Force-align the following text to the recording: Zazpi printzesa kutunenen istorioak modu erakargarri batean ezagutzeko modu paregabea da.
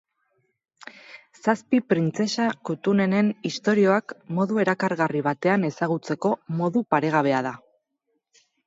Zazpi 1.41 1.81
printzesa 1.93 2.47
kutunenen 2.71 3.31
istorioak 3.51 4.17
modu 4.39 4.61
erakargarri 4.67 5.25
batean 5.31 5.71
ezagutzeko 5.73 6.37
modu 6.63 6.87
paregabea 6.97 7.49
da. 7.51 7.59